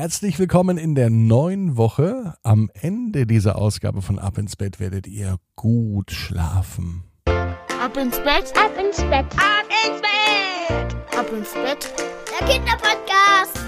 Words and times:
Herzlich 0.00 0.38
willkommen 0.38 0.78
in 0.78 0.94
der 0.94 1.10
neuen 1.10 1.76
Woche. 1.76 2.32
Am 2.42 2.70
Ende 2.72 3.26
dieser 3.26 3.56
Ausgabe 3.56 4.00
von 4.00 4.18
Ab 4.18 4.38
ins 4.38 4.56
Bett 4.56 4.80
werdet 4.80 5.06
ihr 5.06 5.36
gut 5.56 6.10
schlafen. 6.10 7.04
Ab 7.26 7.98
ins 7.98 8.16
Bett, 8.16 8.50
ab 8.56 8.72
ins 8.82 8.96
Bett, 8.96 9.26
ab 9.36 9.66
ins 9.84 10.00
Bett, 10.00 10.96
ab 11.18 11.26
ins 11.36 11.52
Bett. 11.52 11.92
Der 12.30 12.48
Kinderpodcast. 12.48 13.60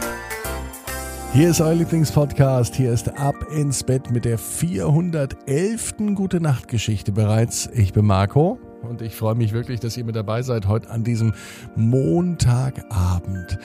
Hier 1.35 1.51
ist 1.51 1.61
euer 1.61 1.75
Lieblingspodcast. 1.75 2.77
Hier 2.77 2.95
ist 2.95 3.11
Ab 3.19 3.37
ins 3.55 3.85
Bett 3.85 4.11
mit 4.11 4.25
der 4.25 4.39
411. 4.39 5.96
Gute 6.14 6.41
Nacht 6.41 6.67
Geschichte 6.67 7.12
bereits. 7.12 7.69
Ich 7.75 7.93
bin 7.93 8.07
Marco 8.07 8.59
und 8.89 9.03
ich 9.03 9.14
freue 9.14 9.35
mich 9.35 9.53
wirklich, 9.53 9.80
dass 9.80 9.99
ihr 9.99 10.05
mit 10.07 10.17
dabei 10.17 10.41
seid 10.41 10.67
heute 10.67 10.89
an 10.89 11.05
diesem 11.05 11.35
Montagabend. 11.77 13.59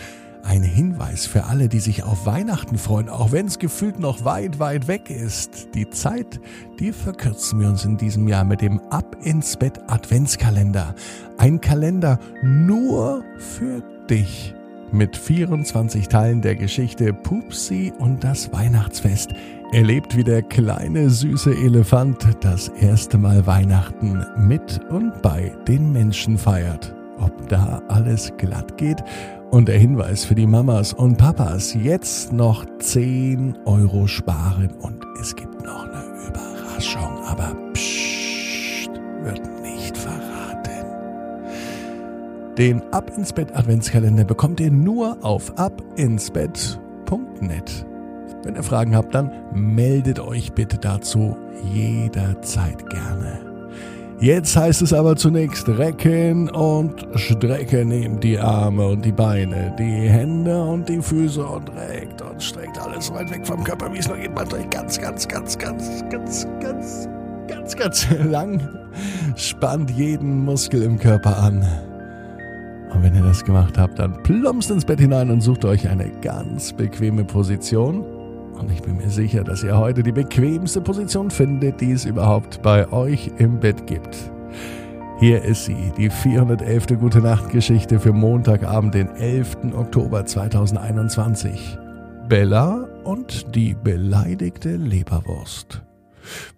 Ein 0.48 0.64
Hinweis 0.64 1.26
für 1.26 1.44
alle, 1.44 1.68
die 1.68 1.82
sich 1.82 2.04
auf 2.04 2.26
Weihnachten 2.26 2.78
freuen, 2.78 3.10
auch 3.10 3.34
wenn 3.34 3.48
es 3.48 3.60
gefühlt 3.60 4.00
noch 4.00 4.24
weit, 4.24 4.60
weit 4.60 4.88
weg 4.88 5.10
ist. 5.10 5.76
Die 5.76 5.90
Zeit, 5.90 6.40
die 6.80 6.94
verkürzen 6.94 7.60
wir 7.60 7.68
uns 7.68 7.84
in 7.84 7.98
diesem 7.98 8.30
Jahr 8.30 8.46
mit 8.46 8.62
dem 8.62 8.80
Ab 8.90 9.18
ins 9.22 9.58
Bett 9.58 9.78
Adventskalender. 9.88 10.96
Ein 11.38 11.60
Kalender 11.60 12.18
nur 12.42 13.26
für 13.38 13.84
dich. 14.10 14.56
Mit 14.94 15.18
24 15.18 16.08
Teilen 16.08 16.42
der 16.42 16.56
Geschichte 16.56 17.12
Pupsi 17.12 17.92
und 18.00 18.24
das 18.24 18.54
Weihnachtsfest 18.54 19.32
erlebt, 19.74 20.16
wie 20.16 20.24
der 20.24 20.44
kleine 20.44 21.10
süße 21.10 21.52
Elefant 21.52 22.26
das 22.40 22.70
erste 22.70 23.18
Mal 23.18 23.46
Weihnachten 23.46 24.26
mit 24.38 24.80
und 24.90 25.22
bei 25.22 25.54
den 25.68 25.92
Menschen 25.92 26.38
feiert. 26.38 26.96
Ob 27.20 27.50
da 27.50 27.82
alles 27.90 28.32
glatt 28.38 28.78
geht 28.78 29.04
und 29.52 29.68
der 29.68 29.78
Hinweis 29.78 30.24
für 30.26 30.34
die 30.36 30.48
Mamas 30.48 30.94
und 30.94 31.18
Papas, 31.18 31.74
jetzt 31.74 32.32
noch 32.34 32.66
10 32.80 33.58
Euro 33.66 34.08
sparen 34.08 34.72
und 34.82 35.06
es 35.20 35.36
gibt 35.36 35.64
noch 35.64 35.84
eine 35.84 36.04
Überraschung, 36.28 37.18
aber 37.26 37.56
pssst, 37.74 38.92
wird 39.24 39.42
nicht 39.62 39.98
verraten. 39.98 40.86
Den 42.58 42.82
Ab 42.92 43.12
ins 43.16 43.34
Bett 43.34 43.56
Adventskalender 43.56 44.24
bekommt 44.24 44.60
ihr 44.60 44.72
nur 44.72 45.24
auf 45.24 45.56
abinsbett.net. 45.58 47.86
Wenn 48.44 48.56
ihr 48.56 48.64
Fragen 48.64 48.96
habt, 48.96 49.16
dann 49.16 49.32
meldet 49.54 50.20
euch 50.20 50.54
bitte 50.54 50.78
dazu 50.78 51.36
jederzeit 51.74 52.88
gerne. 52.90 53.47
Jetzt 54.20 54.56
heißt 54.56 54.82
es 54.82 54.94
aber 54.94 55.16
zunächst 55.16 55.70
recken 55.70 56.50
und 56.50 57.08
strecken. 57.14 57.90
Nehmt 57.90 58.24
die 58.24 58.40
Arme 58.40 58.88
und 58.88 59.06
die 59.06 59.12
Beine, 59.12 59.76
die 59.78 60.10
Hände 60.10 60.60
und 60.60 60.90
die 60.90 61.00
Füße 61.00 61.46
und 61.46 61.70
reckt 61.76 62.24
und 62.24 62.42
streckt 62.42 62.80
alles 62.80 63.14
weit 63.14 63.30
weg 63.30 63.46
vom 63.46 63.64
Körper, 63.64 63.94
wie 63.94 64.00
es 64.00 64.08
nur 64.08 64.18
geht. 64.18 64.34
Macht 64.34 64.52
euch 64.56 64.68
ganz, 64.72 65.00
ganz, 65.00 65.28
ganz, 65.28 65.56
ganz, 65.56 66.04
ganz, 66.10 66.48
ganz, 66.60 67.08
ganz, 67.48 67.76
ganz 67.76 68.08
lang. 68.26 68.60
Spannt 69.36 69.92
jeden 69.92 70.44
Muskel 70.44 70.82
im 70.82 70.98
Körper 70.98 71.38
an. 71.38 71.64
Und 72.92 73.04
wenn 73.04 73.14
ihr 73.14 73.24
das 73.24 73.46
gemacht 73.46 73.78
habt, 73.78 74.00
dann 74.00 74.24
plumpst 74.24 74.72
ins 74.72 74.84
Bett 74.84 75.00
hinein 75.00 75.30
und 75.30 75.42
sucht 75.42 75.64
euch 75.64 75.88
eine 75.88 76.10
ganz 76.22 76.74
bequeme 76.74 77.24
Position. 77.24 78.17
Und 78.60 78.72
ich 78.72 78.82
bin 78.82 78.98
mir 78.98 79.10
sicher, 79.10 79.44
dass 79.44 79.64
ihr 79.64 79.78
heute 79.78 80.04
die 80.04 80.12
bequemste 80.12 80.82
Position 80.82 81.30
findet, 81.30 81.80
die 81.82 81.92
es 81.92 82.06
überhaupt 82.06 82.62
bei 82.62 82.92
euch 82.92 83.32
im 83.38 83.60
Bett 83.60 83.86
gibt. 83.88 84.32
Hier 85.20 85.44
ist 85.44 85.66
sie, 85.66 85.92
die 85.98 86.10
411. 86.10 87.00
Gute 87.00 87.20
Nacht 87.20 87.50
Geschichte 87.50 88.00
für 88.00 88.14
Montagabend, 88.14 88.94
den 88.94 89.10
11. 89.10 89.74
Oktober 89.74 90.26
2021. 90.26 91.78
Bella 92.28 92.88
und 93.04 93.56
die 93.56 93.74
beleidigte 93.74 94.76
Leberwurst. 94.76 95.84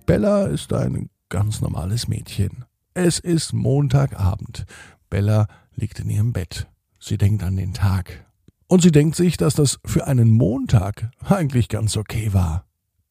Bella 0.05 0.47
ist 0.47 0.73
ein 0.73 1.09
ganz 1.29 1.61
normales 1.61 2.07
Mädchen. 2.07 2.65
Es 2.93 3.19
ist 3.19 3.53
Montagabend. 3.53 4.65
Bella 5.09 5.47
liegt 5.75 5.99
in 5.99 6.09
ihrem 6.09 6.33
Bett. 6.33 6.67
Sie 6.99 7.17
denkt 7.17 7.43
an 7.43 7.55
den 7.55 7.73
Tag, 7.73 8.25
und 8.69 8.83
sie 8.83 8.91
denkt 8.91 9.15
sich, 9.15 9.35
dass 9.35 9.55
das 9.55 9.79
für 9.83 10.05
einen 10.05 10.29
Montag 10.29 11.11
eigentlich 11.25 11.69
ganz 11.69 11.97
okay 11.97 12.33
war. 12.33 12.65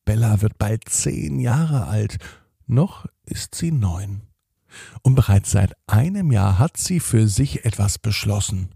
Bella 0.04 0.40
wird 0.40 0.56
bald 0.56 0.88
zehn 0.88 1.40
Jahre 1.40 1.88
alt, 1.88 2.18
noch 2.66 3.06
ist 3.26 3.56
sie 3.56 3.72
neun. 3.72 4.22
Und 5.02 5.16
bereits 5.16 5.50
seit 5.50 5.74
einem 5.88 6.30
Jahr 6.30 6.60
hat 6.60 6.76
sie 6.76 7.00
für 7.00 7.26
sich 7.26 7.64
etwas 7.64 7.98
beschlossen. 7.98 8.68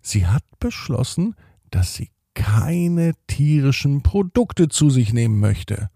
Sie 0.00 0.26
hat 0.26 0.42
beschlossen, 0.58 1.34
dass 1.70 1.94
sie 1.94 2.10
keine 2.34 3.12
tierischen 3.26 4.02
Produkte 4.02 4.68
zu 4.68 4.88
sich 4.88 5.12
nehmen 5.12 5.38
möchte. 5.38 5.90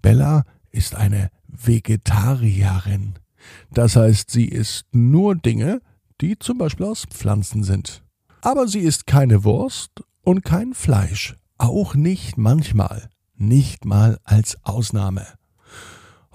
Bella 0.00 0.44
ist 0.70 0.94
eine 0.94 1.30
Vegetarierin. 1.46 3.18
Das 3.70 3.96
heißt, 3.96 4.30
sie 4.30 4.46
isst 4.46 4.86
nur 4.92 5.34
Dinge, 5.34 5.82
die 6.22 6.38
zum 6.38 6.56
Beispiel 6.56 6.86
aus 6.86 7.04
Pflanzen 7.04 7.64
sind. 7.64 8.02
Aber 8.44 8.66
sie 8.66 8.80
ist 8.80 9.06
keine 9.06 9.44
Wurst 9.44 10.02
und 10.22 10.44
kein 10.44 10.74
Fleisch, 10.74 11.36
auch 11.58 11.94
nicht 11.94 12.36
manchmal, 12.36 13.08
nicht 13.36 13.84
mal 13.84 14.18
als 14.24 14.58
Ausnahme. 14.64 15.24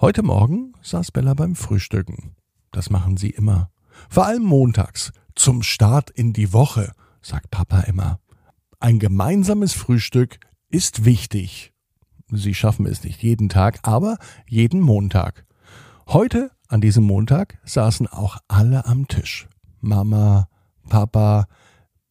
Heute 0.00 0.22
Morgen 0.22 0.72
saß 0.80 1.12
Bella 1.12 1.34
beim 1.34 1.54
Frühstücken. 1.54 2.34
Das 2.70 2.88
machen 2.88 3.18
sie 3.18 3.28
immer. 3.28 3.70
Vor 4.08 4.24
allem 4.24 4.42
montags, 4.42 5.12
zum 5.34 5.62
Start 5.62 6.08
in 6.08 6.32
die 6.32 6.54
Woche, 6.54 6.92
sagt 7.20 7.50
Papa 7.50 7.80
immer. 7.80 8.20
Ein 8.80 8.98
gemeinsames 9.00 9.74
Frühstück 9.74 10.40
ist 10.70 11.04
wichtig. 11.04 11.74
Sie 12.30 12.54
schaffen 12.54 12.86
es 12.86 13.04
nicht 13.04 13.22
jeden 13.22 13.50
Tag, 13.50 13.80
aber 13.82 14.16
jeden 14.48 14.80
Montag. 14.80 15.44
Heute, 16.06 16.52
an 16.68 16.80
diesem 16.80 17.04
Montag, 17.04 17.58
saßen 17.66 18.06
auch 18.06 18.38
alle 18.48 18.86
am 18.86 19.08
Tisch. 19.08 19.46
Mama, 19.82 20.48
Papa, 20.88 21.46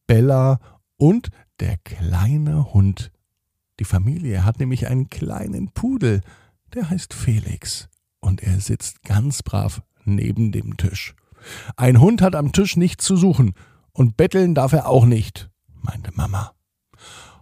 Bella 0.08 0.58
und 0.96 1.28
der 1.60 1.76
kleine 1.84 2.72
Hund. 2.72 3.12
Die 3.78 3.84
Familie 3.84 4.42
hat 4.44 4.58
nämlich 4.58 4.88
einen 4.88 5.10
kleinen 5.10 5.70
Pudel, 5.70 6.22
der 6.74 6.88
heißt 6.88 7.12
Felix, 7.12 7.88
und 8.18 8.42
er 8.42 8.58
sitzt 8.58 9.02
ganz 9.02 9.42
brav 9.42 9.82
neben 10.04 10.50
dem 10.50 10.78
Tisch. 10.78 11.14
Ein 11.76 12.00
Hund 12.00 12.22
hat 12.22 12.34
am 12.34 12.52
Tisch 12.52 12.76
nichts 12.76 13.04
zu 13.04 13.16
suchen, 13.16 13.52
und 13.92 14.16
betteln 14.16 14.54
darf 14.54 14.72
er 14.72 14.88
auch 14.88 15.04
nicht, 15.04 15.50
meinte 15.82 16.10
Mama. 16.14 16.52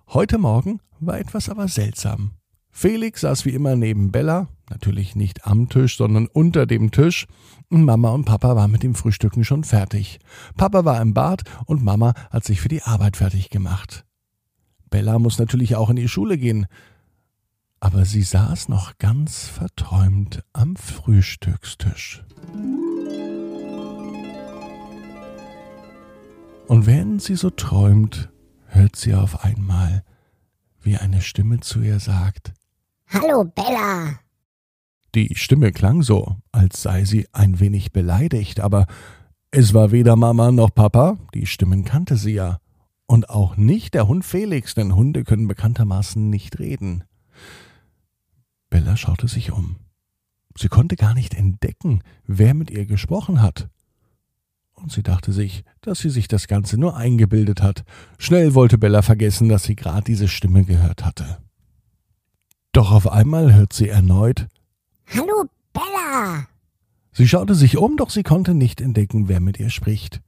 Heute 0.08 0.36
Morgen 0.36 0.80
war 0.98 1.20
etwas 1.20 1.48
aber 1.48 1.68
seltsam. 1.68 2.32
Felix 2.70 3.20
saß 3.20 3.44
wie 3.44 3.54
immer 3.54 3.76
neben 3.76 4.10
Bella, 4.10 4.48
natürlich 4.70 5.16
nicht 5.16 5.46
am 5.46 5.68
Tisch, 5.68 5.96
sondern 5.96 6.26
unter 6.26 6.66
dem 6.66 6.90
Tisch, 6.90 7.26
Mama 7.68 8.10
und 8.10 8.24
Papa 8.24 8.56
waren 8.56 8.70
mit 8.70 8.82
dem 8.82 8.94
Frühstücken 8.94 9.44
schon 9.44 9.64
fertig. 9.64 10.18
Papa 10.56 10.84
war 10.84 11.00
im 11.00 11.14
Bad 11.14 11.42
und 11.66 11.82
Mama 11.82 12.14
hat 12.30 12.44
sich 12.44 12.60
für 12.60 12.68
die 12.68 12.82
Arbeit 12.82 13.16
fertig 13.16 13.50
gemacht. 13.50 14.04
Bella 14.90 15.18
muss 15.18 15.38
natürlich 15.38 15.76
auch 15.76 15.90
in 15.90 15.96
die 15.96 16.08
Schule 16.08 16.38
gehen. 16.38 16.66
Aber 17.80 18.04
sie 18.04 18.22
saß 18.22 18.68
noch 18.68 18.98
ganz 18.98 19.46
verträumt 19.46 20.42
am 20.52 20.76
Frühstückstisch. 20.76 22.24
Und 26.68 26.86
während 26.86 27.22
sie 27.22 27.36
so 27.36 27.50
träumt, 27.50 28.30
hört 28.66 28.96
sie 28.96 29.14
auf 29.14 29.44
einmal, 29.44 30.02
wie 30.80 30.96
eine 30.96 31.20
Stimme 31.20 31.60
zu 31.60 31.80
ihr 31.80 32.00
sagt 32.00 32.54
Hallo 33.08 33.44
Bella. 33.44 34.18
Die 35.16 35.34
Stimme 35.34 35.72
klang 35.72 36.02
so, 36.02 36.36
als 36.52 36.82
sei 36.82 37.06
sie 37.06 37.26
ein 37.32 37.58
wenig 37.58 37.90
beleidigt, 37.90 38.60
aber 38.60 38.84
es 39.50 39.72
war 39.72 39.90
weder 39.90 40.14
Mama 40.14 40.52
noch 40.52 40.74
Papa, 40.74 41.16
die 41.32 41.46
Stimmen 41.46 41.86
kannte 41.86 42.18
sie 42.18 42.32
ja. 42.32 42.58
Und 43.06 43.30
auch 43.30 43.56
nicht 43.56 43.94
der 43.94 44.08
Hund 44.08 44.26
Felix, 44.26 44.74
denn 44.74 44.94
Hunde 44.94 45.24
können 45.24 45.48
bekanntermaßen 45.48 46.28
nicht 46.28 46.58
reden. 46.58 47.04
Bella 48.68 48.98
schaute 48.98 49.26
sich 49.26 49.52
um. 49.52 49.76
Sie 50.54 50.68
konnte 50.68 50.96
gar 50.96 51.14
nicht 51.14 51.32
entdecken, 51.32 52.02
wer 52.26 52.52
mit 52.52 52.70
ihr 52.70 52.84
gesprochen 52.84 53.40
hat. 53.40 53.70
Und 54.74 54.92
sie 54.92 55.02
dachte 55.02 55.32
sich, 55.32 55.64
dass 55.80 56.00
sie 56.00 56.10
sich 56.10 56.28
das 56.28 56.46
Ganze 56.46 56.76
nur 56.76 56.94
eingebildet 56.94 57.62
hat. 57.62 57.84
Schnell 58.18 58.52
wollte 58.52 58.76
Bella 58.76 59.00
vergessen, 59.00 59.48
dass 59.48 59.62
sie 59.62 59.76
gerade 59.76 60.04
diese 60.04 60.28
Stimme 60.28 60.64
gehört 60.64 61.06
hatte. 61.06 61.38
Doch 62.72 62.92
auf 62.92 63.10
einmal 63.10 63.54
hört 63.54 63.72
sie 63.72 63.88
erneut 63.88 64.48
Hallo 65.14 65.44
Bella. 65.72 66.46
Sie 67.12 67.28
schaute 67.28 67.54
sich 67.54 67.76
um, 67.76 67.96
doch 67.96 68.10
sie 68.10 68.22
konnte 68.22 68.54
nicht 68.54 68.80
entdecken, 68.80 69.28
wer 69.28 69.40
mit 69.40 69.58
ihr 69.58 69.70
spricht. 69.70 70.20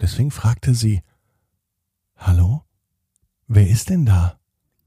Deswegen 0.00 0.30
fragte 0.30 0.74
sie 0.74 1.02
Hallo? 2.16 2.62
Wer 3.46 3.68
ist 3.68 3.90
denn 3.90 4.06
da? 4.06 4.38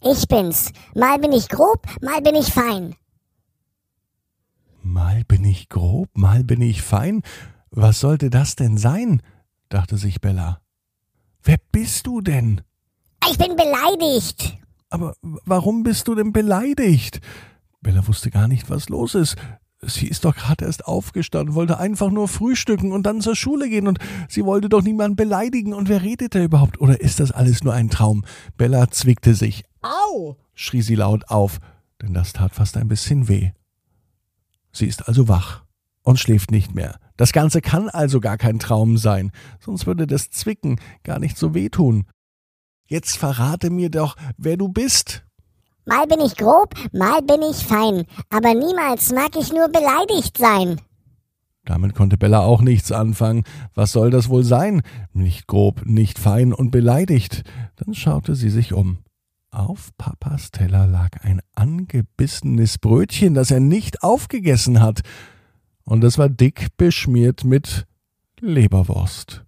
Ich 0.03 0.27
bin's. 0.27 0.71
Mal 0.95 1.19
bin 1.19 1.31
ich 1.31 1.47
grob, 1.49 1.87
mal 2.01 2.21
bin 2.21 2.35
ich 2.35 2.47
fein. 2.47 2.95
Mal 4.83 5.23
bin 5.25 5.45
ich 5.45 5.69
grob, 5.69 6.09
mal 6.17 6.43
bin 6.43 6.61
ich 6.61 6.81
fein. 6.81 7.21
Was 7.69 7.99
sollte 7.99 8.29
das 8.29 8.55
denn 8.55 8.77
sein? 8.77 9.21
dachte 9.69 9.97
sich 9.97 10.19
Bella. 10.19 10.61
Wer 11.43 11.57
bist 11.71 12.07
du 12.07 12.21
denn? 12.21 12.61
Ich 13.29 13.37
bin 13.37 13.55
beleidigt. 13.55 14.57
Aber 14.89 15.15
warum 15.21 15.83
bist 15.83 16.07
du 16.07 16.15
denn 16.15 16.33
beleidigt? 16.33 17.21
Bella 17.81 18.07
wusste 18.07 18.29
gar 18.29 18.47
nicht, 18.47 18.69
was 18.69 18.89
los 18.89 19.15
ist. 19.15 19.35
Sie 19.83 20.07
ist 20.07 20.25
doch 20.25 20.35
gerade 20.35 20.65
erst 20.65 20.85
aufgestanden, 20.85 21.55
wollte 21.55 21.79
einfach 21.79 22.11
nur 22.11 22.27
frühstücken 22.27 22.91
und 22.91 23.03
dann 23.03 23.19
zur 23.19 23.35
Schule 23.35 23.67
gehen 23.67 23.87
und 23.87 23.97
sie 24.29 24.45
wollte 24.45 24.69
doch 24.69 24.83
niemanden 24.83 25.15
beleidigen 25.15 25.73
und 25.73 25.89
wer 25.89 26.03
redet 26.03 26.35
da 26.35 26.43
überhaupt? 26.43 26.79
Oder 26.79 27.01
ist 27.01 27.19
das 27.19 27.31
alles 27.31 27.63
nur 27.63 27.73
ein 27.73 27.89
Traum? 27.89 28.23
Bella 28.57 28.91
zwickte 28.91 29.33
sich. 29.33 29.63
Au! 29.81 30.37
schrie 30.53 30.83
sie 30.83 30.93
laut 30.93 31.29
auf, 31.29 31.59
denn 31.99 32.13
das 32.13 32.33
tat 32.33 32.53
fast 32.53 32.77
ein 32.77 32.87
bisschen 32.87 33.27
weh. 33.27 33.51
Sie 34.71 34.85
ist 34.85 35.07
also 35.07 35.27
wach 35.27 35.63
und 36.03 36.19
schläft 36.19 36.51
nicht 36.51 36.75
mehr. 36.75 36.99
Das 37.17 37.31
Ganze 37.31 37.61
kann 37.61 37.89
also 37.89 38.19
gar 38.19 38.37
kein 38.37 38.59
Traum 38.59 38.97
sein, 38.97 39.31
sonst 39.59 39.87
würde 39.87 40.05
das 40.05 40.29
Zwicken 40.29 40.79
gar 41.03 41.17
nicht 41.17 41.37
so 41.37 41.55
wehtun. 41.55 42.05
Jetzt 42.85 43.17
verrate 43.17 43.71
mir 43.71 43.89
doch, 43.89 44.15
wer 44.37 44.57
du 44.57 44.67
bist. 44.69 45.23
Mal 45.85 46.05
bin 46.07 46.19
ich 46.19 46.35
grob, 46.35 46.75
mal 46.93 47.21
bin 47.21 47.41
ich 47.41 47.65
fein, 47.65 48.05
aber 48.29 48.53
niemals 48.53 49.11
mag 49.11 49.35
ich 49.35 49.51
nur 49.51 49.67
beleidigt 49.67 50.37
sein. 50.37 50.79
Damit 51.65 51.95
konnte 51.95 52.17
Bella 52.17 52.39
auch 52.41 52.61
nichts 52.61 52.91
anfangen. 52.91 53.43
Was 53.75 53.91
soll 53.91 54.09
das 54.09 54.29
wohl 54.29 54.43
sein? 54.43 54.81
Nicht 55.13 55.47
grob, 55.47 55.85
nicht 55.85 56.17
fein 56.17 56.53
und 56.53 56.71
beleidigt. 56.71 57.43
Dann 57.75 57.93
schaute 57.93 58.35
sie 58.35 58.49
sich 58.49 58.73
um. 58.73 58.99
Auf 59.51 59.89
Papas 59.97 60.51
Teller 60.51 60.87
lag 60.87 61.23
ein 61.23 61.41
angebissenes 61.53 62.77
Brötchen, 62.77 63.33
das 63.33 63.51
er 63.51 63.59
nicht 63.59 64.01
aufgegessen 64.01 64.81
hat. 64.81 65.01
Und 65.83 66.03
es 66.03 66.17
war 66.17 66.29
dick 66.29 66.77
beschmiert 66.77 67.43
mit 67.43 67.85
Leberwurst. 68.39 69.43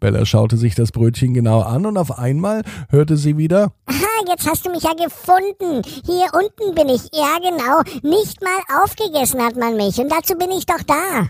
Bella 0.00 0.24
schaute 0.24 0.56
sich 0.56 0.74
das 0.74 0.92
Brötchen 0.92 1.34
genau 1.34 1.60
an 1.60 1.86
und 1.86 1.96
auf 1.96 2.18
einmal 2.18 2.62
hörte 2.88 3.16
sie 3.16 3.36
wieder 3.36 3.72
Aha, 3.86 4.28
jetzt 4.28 4.48
hast 4.48 4.66
du 4.66 4.70
mich 4.70 4.82
ja 4.82 4.94
gefunden. 4.94 5.82
Hier 6.04 6.26
unten 6.32 6.74
bin 6.74 6.88
ich. 6.88 7.02
Ja, 7.12 7.38
genau. 7.38 7.82
Nicht 8.02 8.40
mal 8.42 8.82
aufgegessen 8.82 9.42
hat 9.42 9.56
man 9.56 9.76
mich. 9.76 9.98
Und 9.98 10.10
dazu 10.10 10.36
bin 10.36 10.50
ich 10.50 10.66
doch 10.66 10.82
da. 10.86 11.28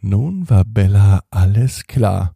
Nun 0.00 0.48
war 0.50 0.64
Bella 0.64 1.20
alles 1.30 1.86
klar. 1.86 2.34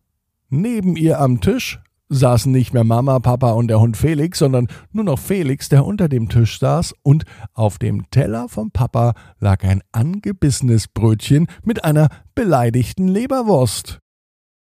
Neben 0.48 0.96
ihr 0.96 1.20
am 1.20 1.40
Tisch 1.40 1.80
saßen 2.08 2.52
nicht 2.52 2.72
mehr 2.72 2.84
Mama, 2.84 3.18
Papa 3.18 3.52
und 3.52 3.68
der 3.68 3.80
Hund 3.80 3.96
Felix, 3.96 4.38
sondern 4.38 4.68
nur 4.92 5.04
noch 5.04 5.18
Felix, 5.18 5.68
der 5.68 5.84
unter 5.84 6.08
dem 6.08 6.28
Tisch 6.28 6.60
saß, 6.60 6.94
und 7.02 7.24
auf 7.52 7.78
dem 7.78 8.08
Teller 8.10 8.48
vom 8.48 8.70
Papa 8.70 9.14
lag 9.40 9.64
ein 9.64 9.82
angebissenes 9.90 10.86
Brötchen 10.86 11.48
mit 11.64 11.84
einer 11.84 12.08
beleidigten 12.34 13.08
Leberwurst. 13.08 14.00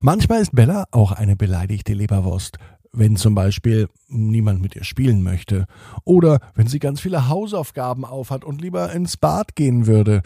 Manchmal 0.04 0.42
ist 0.42 0.54
Bella 0.54 0.84
auch 0.90 1.12
eine 1.12 1.34
beleidigte 1.34 1.94
Leberwurst, 1.94 2.58
wenn 2.92 3.16
zum 3.16 3.34
Beispiel 3.34 3.88
niemand 4.06 4.60
mit 4.60 4.76
ihr 4.76 4.84
spielen 4.84 5.22
möchte 5.22 5.64
oder 6.04 6.40
wenn 6.54 6.66
sie 6.66 6.78
ganz 6.78 7.00
viele 7.00 7.30
Hausaufgaben 7.30 8.04
aufhat 8.04 8.44
und 8.44 8.60
lieber 8.60 8.92
ins 8.92 9.16
Bad 9.16 9.56
gehen 9.56 9.86
würde 9.86 10.20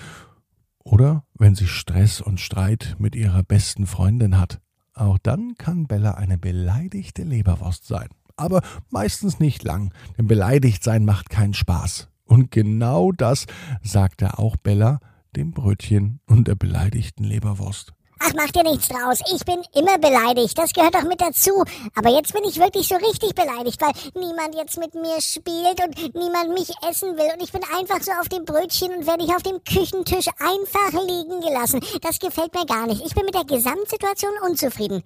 oder 0.83 1.23
wenn 1.35 1.55
sie 1.55 1.69
Stress 1.69 2.21
und 2.21 2.41
Streit 2.41 2.97
mit 2.99 3.15
ihrer 3.15 3.45
besten 3.45 3.87
Freundin 3.87 4.37
hat. 4.37 4.61
Auch 4.95 5.17
dann 5.17 5.55
kann 5.57 5.87
Bella 5.87 6.15
eine 6.15 6.39
beleidigte 6.39 7.23
Leberwurst 7.23 7.87
sein. 7.87 8.09
Aber 8.35 8.63
meistens 8.91 9.39
nicht 9.39 9.63
lang, 9.63 9.95
denn 10.19 10.27
beleidigt 10.27 10.83
sein 10.83 11.05
macht 11.05 11.31
keinen 11.31 11.55
Spaß. 11.55 12.09
Und 12.25 12.51
genau 12.51 13.13
das 13.13 13.47
sagte 13.85 14.41
auch 14.41 14.57
Bella 14.57 14.99
dem 15.37 15.53
Brötchen 15.53 16.19
und 16.27 16.49
der 16.49 16.57
beleidigten 16.57 17.23
Leberwurst. 17.23 17.93
Ach, 18.21 18.33
mach 18.37 18.51
dir 18.51 18.65
nichts 18.65 18.89
draus. 18.89 19.21
Ich 19.35 19.45
bin 19.45 19.63
immer 19.75 19.99
beleidigt. 19.99 20.57
Das 20.59 20.73
gehört 20.73 20.95
doch 20.95 21.05
mit 21.05 21.21
dazu. 21.21 21.63
Aber 21.95 22.11
jetzt 22.11 22.33
bin 22.33 22.45
ich 22.45 22.59
wirklich 22.59 22.89
so 22.89 22.97
richtig 22.97 23.35
beleidigt, 23.35 23.81
weil 23.81 23.93
niemand 24.15 24.55
jetzt 24.55 24.79
mit 24.79 24.95
mir 24.95 25.21
spielt 25.21 25.81
und 25.85 26.15
niemand 26.15 26.51
mich 26.55 26.71
essen 26.89 27.17
will. 27.17 27.31
Und 27.35 27.43
ich 27.43 27.53
bin 27.53 27.63
einfach 27.79 28.03
so 28.03 28.13
auf 28.21 28.29
dem 28.29 28.45
Brötchen 28.45 28.93
und 28.95 29.07
werde 29.07 29.25
ich 29.25 29.31
auf 29.31 29.43
dem 29.43 29.63
Küchentisch 29.65 30.27
einfach 30.39 30.93
liegen 31.07 31.41
gelassen. 31.41 31.81
Das 32.03 32.19
gefällt 32.19 32.55
mir 32.55 32.67
gar 32.67 32.87
nicht. 32.87 33.05
Ich 33.05 33.15
bin 33.15 33.25
mit 33.25 33.35
der 33.35 33.45
Gesamtsituation 33.45 34.33
unzufrieden. 34.49 35.03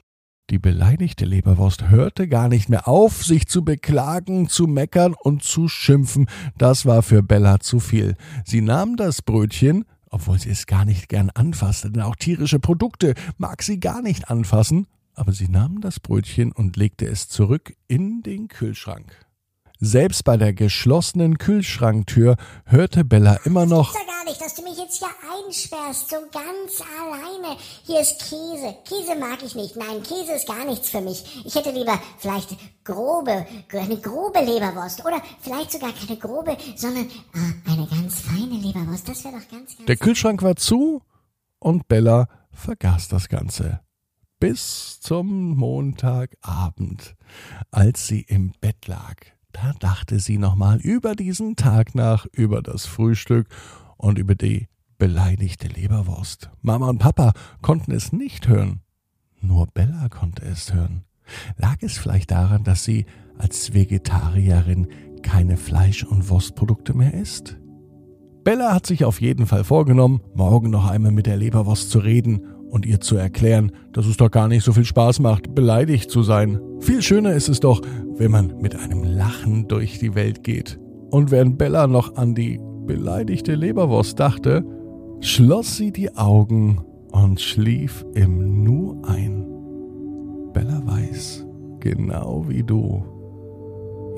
Die 0.50 0.58
beleidigte 0.58 1.24
Leberwurst 1.24 1.88
hörte 1.88 2.28
gar 2.28 2.48
nicht 2.48 2.68
mehr 2.68 2.88
auf, 2.88 3.24
sich 3.24 3.46
zu 3.46 3.64
beklagen, 3.64 4.48
zu 4.48 4.66
meckern 4.66 5.14
und 5.18 5.42
zu 5.42 5.68
schimpfen. 5.68 6.28
Das 6.58 6.84
war 6.84 7.02
für 7.02 7.22
Bella 7.22 7.60
zu 7.60 7.80
viel. 7.80 8.16
Sie 8.44 8.60
nahm 8.60 8.96
das 8.96 9.22
Brötchen, 9.22 9.86
obwohl 10.12 10.38
sie 10.38 10.50
es 10.50 10.66
gar 10.66 10.84
nicht 10.84 11.08
gern 11.08 11.30
anfasste, 11.30 11.90
denn 11.90 12.02
auch 12.02 12.14
tierische 12.14 12.60
Produkte 12.60 13.14
mag 13.38 13.62
sie 13.62 13.80
gar 13.80 14.02
nicht 14.02 14.30
anfassen, 14.30 14.86
aber 15.14 15.32
sie 15.32 15.48
nahm 15.48 15.80
das 15.80 15.98
Brötchen 15.98 16.52
und 16.52 16.76
legte 16.76 17.06
es 17.06 17.28
zurück 17.28 17.74
in 17.88 18.22
den 18.22 18.46
Kühlschrank. 18.46 19.26
Selbst 19.80 20.22
bei 20.22 20.36
der 20.36 20.52
geschlossenen 20.52 21.38
Kühlschranktür 21.38 22.36
hörte 22.66 23.04
Bella 23.04 23.40
immer 23.44 23.66
noch. 23.66 23.94
Das 23.94 24.02
gar 24.22 24.30
nicht, 24.30 24.40
dass 24.40 24.54
du 24.54 24.62
mich 24.62 24.78
jetzt 24.78 24.98
hier 24.98 25.08
einsperrst, 25.44 26.10
so 26.10 26.16
ganz 26.30 26.80
alleine. 27.00 27.58
Hier 27.84 28.00
ist 28.00 28.20
Käse. 28.20 28.76
Käse 28.84 29.18
mag 29.18 29.42
ich 29.44 29.56
nicht. 29.56 29.74
Nein, 29.74 30.02
Käse 30.02 30.34
ist 30.34 30.46
gar 30.46 30.64
nichts 30.64 30.90
für 30.90 31.00
mich. 31.00 31.44
Ich 31.44 31.54
hätte 31.54 31.70
lieber 31.70 31.98
vielleicht 32.18 32.50
grobe, 32.84 33.44
eine 33.72 33.96
grobe 33.96 34.40
Leberwurst 34.40 35.04
oder 35.04 35.20
vielleicht 35.40 35.72
sogar 35.72 35.92
keine 35.92 36.16
grobe, 36.16 36.56
sondern 36.76 37.10
ah, 37.34 37.61
eine 37.72 37.86
ganz 37.86 38.20
feine 38.20 38.54
Leberwurst. 38.54 39.08
Das 39.08 39.24
wäre 39.24 39.34
doch 39.34 39.48
ganz, 39.48 39.76
ganz. 39.76 39.86
Der 39.86 39.96
Kühlschrank 39.96 40.42
war 40.42 40.56
zu 40.56 41.02
und 41.58 41.88
Bella 41.88 42.28
vergaß 42.52 43.08
das 43.08 43.28
Ganze. 43.28 43.80
Bis 44.38 45.00
zum 45.00 45.56
Montagabend, 45.56 47.16
als 47.70 48.06
sie 48.06 48.22
im 48.22 48.52
Bett 48.60 48.86
lag. 48.86 49.16
Da 49.52 49.72
dachte 49.78 50.18
sie 50.18 50.38
nochmal 50.38 50.80
über 50.80 51.14
diesen 51.14 51.56
Tag 51.56 51.94
nach, 51.94 52.26
über 52.32 52.62
das 52.62 52.86
Frühstück 52.86 53.48
und 53.96 54.18
über 54.18 54.34
die 54.34 54.68
beleidigte 54.98 55.68
Leberwurst. 55.68 56.50
Mama 56.60 56.88
und 56.88 56.98
Papa 56.98 57.32
konnten 57.60 57.92
es 57.92 58.12
nicht 58.12 58.48
hören. 58.48 58.82
Nur 59.40 59.66
Bella 59.66 60.08
konnte 60.08 60.44
es 60.44 60.72
hören. 60.72 61.04
Lag 61.56 61.76
es 61.80 61.98
vielleicht 61.98 62.30
daran, 62.30 62.64
dass 62.64 62.84
sie 62.84 63.06
als 63.38 63.72
Vegetarierin 63.74 64.88
keine 65.22 65.56
Fleisch- 65.56 66.04
und 66.04 66.28
Wurstprodukte 66.28 66.94
mehr 66.94 67.14
isst? 67.14 67.56
Bella 68.44 68.74
hat 68.74 68.86
sich 68.86 69.04
auf 69.04 69.20
jeden 69.20 69.46
Fall 69.46 69.62
vorgenommen, 69.62 70.20
morgen 70.34 70.70
noch 70.70 70.90
einmal 70.90 71.12
mit 71.12 71.26
der 71.26 71.36
Leberwurst 71.36 71.90
zu 71.90 72.00
reden 72.00 72.42
und 72.70 72.84
ihr 72.84 73.00
zu 73.00 73.16
erklären, 73.16 73.70
dass 73.92 74.06
es 74.06 74.16
doch 74.16 74.32
gar 74.32 74.48
nicht 74.48 74.64
so 74.64 74.72
viel 74.72 74.84
Spaß 74.84 75.20
macht, 75.20 75.54
beleidigt 75.54 76.10
zu 76.10 76.22
sein. 76.22 76.58
Viel 76.80 77.02
schöner 77.02 77.34
ist 77.34 77.48
es 77.48 77.60
doch, 77.60 77.82
wenn 78.16 78.32
man 78.32 78.60
mit 78.60 78.74
einem 78.74 79.04
Lachen 79.04 79.68
durch 79.68 80.00
die 80.00 80.16
Welt 80.16 80.42
geht. 80.42 80.80
Und 81.10 81.30
während 81.30 81.56
Bella 81.56 81.86
noch 81.86 82.16
an 82.16 82.34
die 82.34 82.58
beleidigte 82.86 83.54
Leberwurst 83.54 84.18
dachte, 84.18 84.64
schloss 85.20 85.76
sie 85.76 85.92
die 85.92 86.16
Augen 86.16 86.80
und 87.12 87.40
schlief 87.40 88.04
im 88.14 88.64
Nu 88.64 89.00
ein. 89.06 89.46
Bella 90.52 90.82
weiß, 90.84 91.46
genau 91.78 92.48
wie 92.48 92.64
du, 92.64 93.04